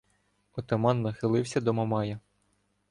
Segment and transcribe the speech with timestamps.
[0.55, 2.19] Отаман нахилився до Мамая: